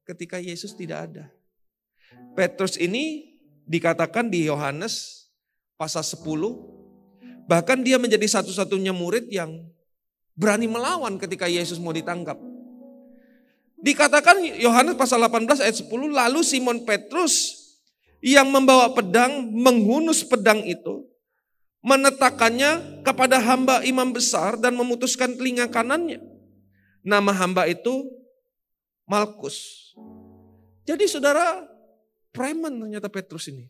ketika 0.09 0.41
Yesus 0.41 0.73
tidak 0.73 1.13
ada? 1.13 1.25
Petrus 2.33 2.81
ini 2.81 3.37
dikatakan 3.69 4.33
di 4.33 4.49
Yohanes 4.49 5.29
pasal 5.77 6.03
10, 6.03 7.47
bahkan 7.47 7.81
dia 7.85 8.01
menjadi 8.01 8.25
satu-satunya 8.41 8.91
murid 8.97 9.29
yang 9.29 9.63
berani 10.33 10.67
melawan 10.67 11.21
ketika 11.21 11.47
Yesus 11.47 11.77
mau 11.77 11.93
ditangkap. 11.93 12.41
Dikatakan 13.83 14.41
Yohanes 14.63 14.95
pasal 14.95 15.21
18 15.27 15.61
ayat 15.61 15.77
10, 15.77 15.91
lalu 15.91 16.41
Simon 16.47 16.87
Petrus 16.87 17.63
yang 18.23 18.49
membawa 18.49 18.95
pedang 18.95 19.51
menghunus 19.51 20.23
pedang 20.23 20.63
itu 20.63 21.12
menetakkannya 21.83 23.03
kepada 23.03 23.43
hamba 23.43 23.83
imam 23.83 24.15
besar 24.15 24.55
dan 24.57 24.79
memutuskan 24.79 25.35
telinga 25.35 25.67
kanannya. 25.67 26.23
Nama 27.03 27.33
hamba 27.35 27.67
itu 27.67 28.07
Malkus. 29.03 29.91
Jadi 30.87 31.05
saudara, 31.11 31.67
preman 32.31 32.71
ternyata 32.71 33.11
Petrus 33.11 33.51
ini. 33.51 33.67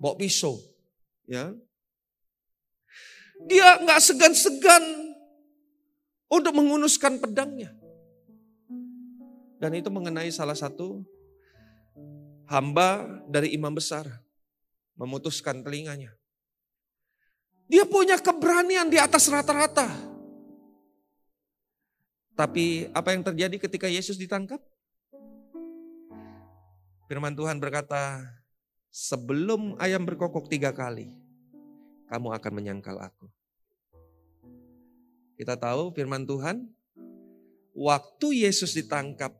Bawa 0.00 0.16
pisau. 0.16 0.56
ya. 1.28 1.52
Dia 3.44 3.80
nggak 3.80 4.00
segan-segan 4.00 4.84
untuk 6.32 6.56
mengunuskan 6.56 7.20
pedangnya. 7.20 7.76
Dan 9.60 9.76
itu 9.76 9.92
mengenai 9.92 10.32
salah 10.32 10.56
satu 10.56 11.04
hamba 12.48 13.04
dari 13.28 13.52
imam 13.52 13.72
besar. 13.76 14.08
Memutuskan 14.96 15.60
telinganya. 15.64 16.19
Dia 17.70 17.86
punya 17.86 18.18
keberanian 18.18 18.90
di 18.90 18.98
atas 18.98 19.30
rata-rata. 19.30 19.86
Tapi 22.34 22.90
apa 22.90 23.14
yang 23.14 23.22
terjadi 23.22 23.62
ketika 23.62 23.86
Yesus 23.86 24.18
ditangkap? 24.18 24.58
Firman 27.06 27.38
Tuhan 27.38 27.62
berkata, 27.62 28.26
sebelum 28.90 29.78
ayam 29.78 30.02
berkokok 30.02 30.50
tiga 30.50 30.74
kali, 30.74 31.14
kamu 32.10 32.34
akan 32.34 32.52
menyangkal 32.58 32.98
aku. 32.98 33.30
Kita 35.38 35.54
tahu 35.54 35.94
firman 35.94 36.26
Tuhan, 36.26 36.66
waktu 37.70 38.50
Yesus 38.50 38.74
ditangkap, 38.74 39.30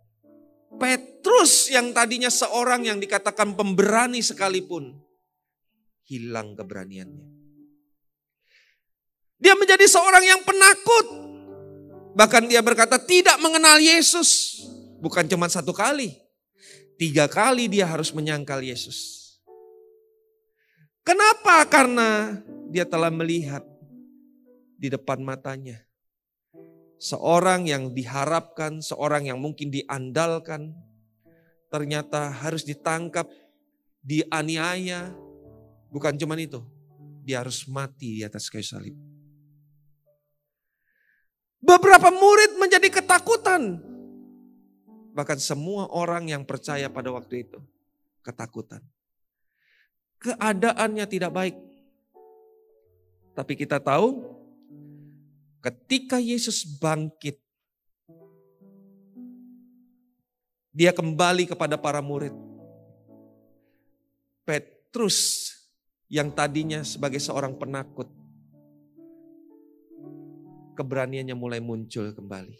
Petrus 0.78 1.66
yang 1.66 1.90
tadinya 1.90 2.30
seorang 2.30 2.86
yang 2.86 3.02
dikatakan 3.02 3.58
pemberani 3.58 4.22
sekalipun, 4.22 5.02
hilang 6.06 6.54
keberaniannya. 6.54 7.39
Dia 9.40 9.56
menjadi 9.56 9.88
seorang 9.88 10.22
yang 10.22 10.40
penakut. 10.44 11.06
Bahkan 12.12 12.52
dia 12.52 12.60
berkata 12.60 13.00
tidak 13.00 13.40
mengenal 13.40 13.80
Yesus. 13.80 14.60
Bukan 15.00 15.24
cuma 15.26 15.48
satu 15.48 15.72
kali. 15.72 16.12
Tiga 17.00 17.24
kali 17.24 17.64
dia 17.64 17.88
harus 17.88 18.12
menyangkal 18.12 18.60
Yesus. 18.60 19.18
Kenapa? 21.00 21.64
Karena 21.64 22.36
dia 22.68 22.84
telah 22.84 23.08
melihat 23.08 23.64
di 24.76 24.92
depan 24.92 25.24
matanya. 25.24 25.80
Seorang 27.00 27.64
yang 27.64 27.96
diharapkan, 27.96 28.84
seorang 28.84 29.32
yang 29.32 29.40
mungkin 29.40 29.72
diandalkan. 29.72 30.76
Ternyata 31.72 32.28
harus 32.28 32.68
ditangkap, 32.68 33.24
dianiaya. 34.04 35.16
Bukan 35.88 36.20
cuma 36.20 36.36
itu, 36.36 36.60
dia 37.24 37.40
harus 37.40 37.64
mati 37.64 38.20
di 38.20 38.22
atas 38.22 38.52
kayu 38.52 38.60
salib. 38.60 39.09
Beberapa 41.60 42.08
murid 42.08 42.56
menjadi 42.56 42.88
ketakutan. 42.88 43.78
Bahkan 45.12 45.38
semua 45.38 45.86
orang 45.92 46.32
yang 46.32 46.42
percaya 46.48 46.88
pada 46.88 47.12
waktu 47.12 47.44
itu 47.44 47.60
ketakutan. 48.24 48.80
Keadaannya 50.20 51.04
tidak 51.04 51.32
baik. 51.32 51.56
Tapi 53.36 53.52
kita 53.56 53.80
tahu 53.80 54.24
ketika 55.60 56.16
Yesus 56.20 56.64
bangkit 56.64 57.40
dia 60.72 60.92
kembali 60.96 61.48
kepada 61.48 61.76
para 61.76 62.00
murid. 62.00 62.32
Petrus 64.44 65.52
yang 66.10 66.32
tadinya 66.32 66.82
sebagai 66.82 67.22
seorang 67.22 67.54
penakut 67.54 68.19
keberaniannya 70.80 71.36
mulai 71.36 71.60
muncul 71.60 72.16
kembali. 72.16 72.56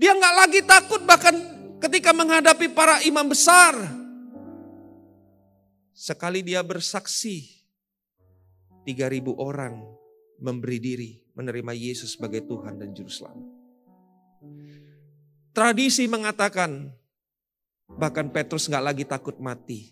Dia 0.00 0.16
nggak 0.16 0.34
lagi 0.40 0.60
takut 0.64 1.04
bahkan 1.04 1.36
ketika 1.84 2.16
menghadapi 2.16 2.72
para 2.72 3.04
imam 3.04 3.28
besar. 3.28 3.76
Sekali 5.92 6.46
dia 6.46 6.62
bersaksi, 6.62 7.58
3000 8.86 9.34
orang 9.36 9.82
memberi 10.38 10.78
diri 10.78 11.12
menerima 11.34 11.74
Yesus 11.74 12.14
sebagai 12.14 12.46
Tuhan 12.46 12.78
dan 12.78 12.94
Juru 12.94 13.10
Selamat. 13.10 13.48
Tradisi 15.50 16.06
mengatakan, 16.06 16.94
bahkan 17.90 18.30
Petrus 18.30 18.70
nggak 18.70 18.86
lagi 18.94 19.04
takut 19.04 19.34
mati. 19.42 19.90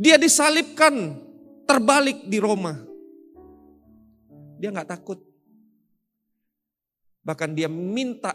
Dia 0.00 0.16
disalibkan 0.16 1.20
terbalik 1.70 2.26
di 2.26 2.38
Roma. 2.42 2.74
Dia 4.58 4.74
nggak 4.74 4.90
takut. 4.90 5.22
Bahkan 7.22 7.54
dia 7.54 7.70
minta, 7.70 8.34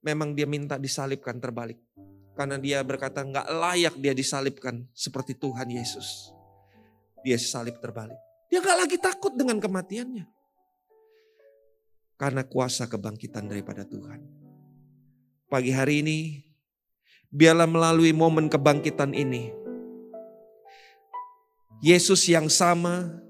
memang 0.00 0.32
dia 0.32 0.48
minta 0.48 0.80
disalibkan 0.80 1.36
terbalik. 1.36 1.76
Karena 2.32 2.56
dia 2.56 2.80
berkata 2.80 3.20
nggak 3.20 3.48
layak 3.52 3.94
dia 4.00 4.16
disalibkan 4.16 4.88
seperti 4.96 5.36
Tuhan 5.36 5.68
Yesus. 5.68 6.32
Dia 7.20 7.36
salib 7.36 7.76
terbalik. 7.84 8.16
Dia 8.48 8.64
nggak 8.64 8.78
lagi 8.80 8.96
takut 8.96 9.36
dengan 9.36 9.60
kematiannya. 9.60 10.24
Karena 12.16 12.48
kuasa 12.48 12.88
kebangkitan 12.88 13.44
daripada 13.44 13.84
Tuhan. 13.84 14.24
Pagi 15.52 15.68
hari 15.68 16.00
ini, 16.00 16.18
biarlah 17.28 17.68
melalui 17.68 18.16
momen 18.16 18.48
kebangkitan 18.48 19.12
ini, 19.12 19.65
Yesus 21.84 22.24
yang 22.28 22.48
sama, 22.48 23.20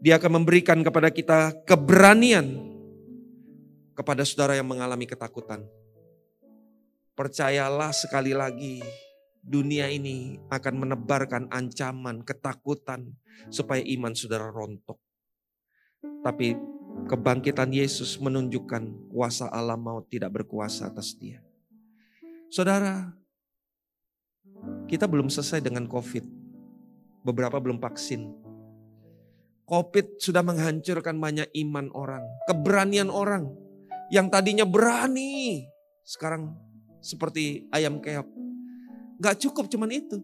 dia 0.00 0.16
akan 0.16 0.40
memberikan 0.40 0.80
kepada 0.80 1.12
kita 1.12 1.52
keberanian 1.68 2.64
kepada 3.96 4.24
saudara 4.24 4.56
yang 4.56 4.68
mengalami 4.68 5.08
ketakutan. 5.08 5.64
Percayalah 7.16 7.96
sekali 7.96 8.36
lagi, 8.36 8.84
dunia 9.40 9.88
ini 9.88 10.36
akan 10.52 10.84
menebarkan 10.84 11.48
ancaman, 11.48 12.20
ketakutan, 12.20 13.16
supaya 13.48 13.80
iman 13.80 14.12
saudara 14.12 14.52
rontok. 14.52 15.00
Tapi 16.20 16.56
kebangkitan 17.08 17.72
Yesus 17.72 18.20
menunjukkan 18.20 19.08
kuasa 19.08 19.48
Allah 19.48 19.80
maut 19.80 20.08
tidak 20.12 20.44
berkuasa 20.44 20.92
atas 20.92 21.16
dia. 21.16 21.40
Saudara, 22.52 23.16
kita 24.86 25.08
belum 25.08 25.32
selesai 25.32 25.64
dengan 25.64 25.88
COVID 25.88 26.45
beberapa 27.26 27.58
belum 27.58 27.82
vaksin. 27.82 28.30
Covid 29.66 30.22
sudah 30.22 30.46
menghancurkan 30.46 31.18
banyak 31.18 31.50
iman 31.66 31.90
orang, 31.90 32.22
keberanian 32.46 33.10
orang 33.10 33.50
yang 34.14 34.30
tadinya 34.30 34.62
berani, 34.62 35.66
sekarang 36.06 36.54
seperti 37.02 37.66
ayam 37.74 37.98
keok. 37.98 38.30
Gak 39.18 39.42
cukup 39.42 39.66
cuman 39.66 39.90
itu. 39.90 40.22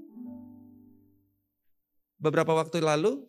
Beberapa 2.23 2.55
waktu 2.55 2.79
lalu 2.79 3.27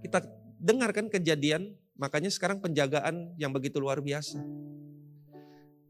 kita 0.00 0.24
dengarkan 0.56 1.12
kejadian, 1.12 1.76
makanya 2.00 2.32
sekarang 2.32 2.64
penjagaan 2.64 3.36
yang 3.36 3.52
begitu 3.52 3.76
luar 3.76 4.00
biasa. 4.00 4.40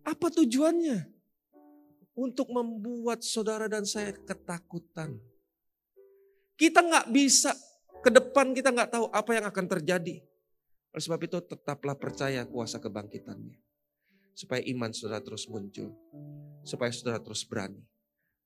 Apa 0.03 0.27
tujuannya? 0.35 1.07
Untuk 2.19 2.51
membuat 2.51 3.23
saudara 3.23 3.71
dan 3.71 3.87
saya 3.87 4.11
ketakutan. 4.11 5.23
Kita 6.59 6.83
nggak 6.83 7.15
bisa 7.15 7.55
ke 8.03 8.11
depan 8.11 8.51
kita 8.51 8.75
nggak 8.75 8.91
tahu 8.91 9.07
apa 9.15 9.31
yang 9.31 9.47
akan 9.47 9.65
terjadi. 9.79 10.19
Oleh 10.91 11.03
sebab 11.07 11.21
itu 11.23 11.39
tetaplah 11.39 11.95
percaya 11.95 12.43
kuasa 12.43 12.83
kebangkitannya. 12.83 13.55
Supaya 14.35 14.63
iman 14.75 14.91
saudara 14.91 15.23
terus 15.23 15.47
muncul. 15.47 15.95
Supaya 16.67 16.91
saudara 16.91 17.23
terus 17.23 17.47
berani. 17.47 17.79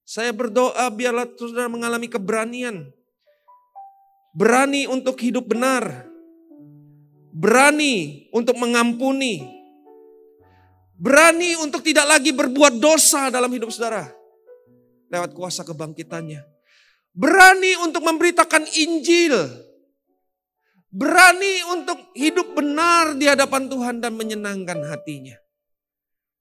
Saya 0.05 0.29
berdoa 0.37 0.92
biarlah 0.92 1.25
saudara 1.33 1.72
mengalami 1.72 2.12
keberanian. 2.12 2.92
Berani 4.37 4.85
untuk 4.88 5.16
hidup 5.16 5.48
benar. 5.48 6.05
Berani 7.33 8.29
untuk 8.29 8.61
mengampuni. 8.61 9.40
Berani 11.01 11.57
untuk 11.57 11.81
tidak 11.81 12.05
lagi 12.05 12.37
berbuat 12.37 12.77
dosa 12.77 13.33
dalam 13.33 13.48
hidup 13.48 13.72
saudara. 13.72 14.12
Lewat 15.09 15.33
kuasa 15.33 15.64
kebangkitannya. 15.64 16.52
Berani 17.12 17.77
untuk 17.85 18.09
memberitakan 18.09 18.64
Injil. 18.72 19.37
Berani 20.92 21.61
untuk 21.72 22.12
hidup 22.16 22.57
benar 22.57 23.16
di 23.16 23.29
hadapan 23.29 23.68
Tuhan 23.68 24.01
dan 24.01 24.16
menyenangkan 24.16 24.81
hatinya. 24.88 25.37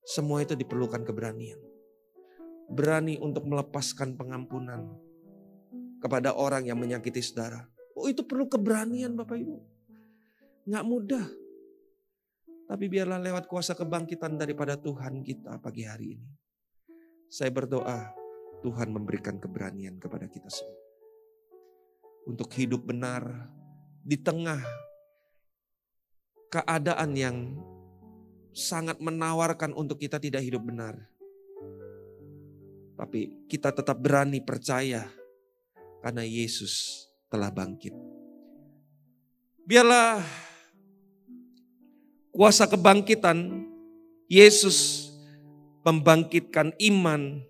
Semua 0.04 0.44
itu 0.44 0.56
diperlukan 0.56 1.04
keberanian. 1.08 1.60
Berani 2.72 3.20
untuk 3.20 3.48
melepaskan 3.48 4.16
pengampunan 4.16 4.96
kepada 6.00 6.36
orang 6.36 6.68
yang 6.68 6.80
menyakiti 6.80 7.20
saudara. 7.20 7.68
Oh 7.96 8.08
itu 8.08 8.24
perlu 8.24 8.48
keberanian 8.48 9.16
Bapak 9.16 9.40
Ibu. 9.40 9.58
Nggak 10.68 10.88
mudah. 10.88 11.28
Tapi 12.72 12.88
biarlah 12.88 13.20
lewat 13.20 13.52
kuasa 13.52 13.76
kebangkitan 13.76 14.40
daripada 14.40 14.80
Tuhan 14.80 15.20
kita 15.28 15.60
pagi 15.60 15.84
hari 15.84 16.16
ini. 16.16 16.32
Saya 17.28 17.52
berdoa 17.52 18.21
Tuhan 18.62 18.94
memberikan 18.94 19.42
keberanian 19.42 19.98
kepada 19.98 20.30
kita 20.30 20.48
semua. 20.48 20.80
Untuk 22.30 22.54
hidup 22.54 22.86
benar 22.86 23.50
di 24.06 24.18
tengah 24.18 24.62
keadaan 26.54 27.18
yang 27.18 27.38
sangat 28.54 29.02
menawarkan 29.02 29.74
untuk 29.74 29.98
kita 29.98 30.22
tidak 30.22 30.46
hidup 30.46 30.62
benar. 30.62 30.94
Tapi 33.00 33.50
kita 33.50 33.74
tetap 33.74 33.98
berani 33.98 34.38
percaya 34.46 35.10
karena 36.06 36.22
Yesus 36.22 37.08
telah 37.32 37.50
bangkit. 37.50 37.96
Biarlah 39.66 40.22
kuasa 42.30 42.70
kebangkitan 42.70 43.66
Yesus 44.30 45.10
membangkitkan 45.82 46.78
iman 46.78 47.42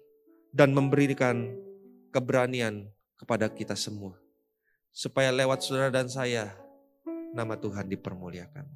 dan 0.52 0.76
memberikan 0.76 1.52
keberanian 2.12 2.92
kepada 3.16 3.48
kita 3.48 3.74
semua. 3.74 4.20
Supaya 4.92 5.32
lewat 5.32 5.64
saudara 5.64 5.88
dan 5.88 6.12
saya, 6.12 6.52
nama 7.32 7.56
Tuhan 7.56 7.88
dipermuliakan. 7.88 8.68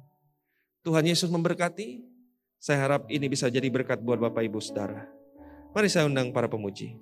Tuhan 0.80 1.04
Yesus 1.04 1.28
memberkati. 1.28 2.16
Saya 2.56 2.88
harap 2.88 3.12
ini 3.12 3.28
bisa 3.28 3.52
jadi 3.52 3.68
berkat 3.68 4.00
buat 4.00 4.16
Bapak 4.16 4.40
Ibu 4.48 4.58
Saudara. 4.64 5.04
Mari 5.76 5.92
saya 5.92 6.08
undang 6.08 6.32
para 6.32 6.48
pemuji. 6.48 6.96